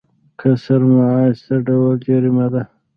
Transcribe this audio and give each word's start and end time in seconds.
کسر 0.39 0.81
معاش 0.93 1.35
څه 1.45 1.55
ډول 1.67 1.93
جریمه 2.05 2.47
ده؟ 2.53 2.61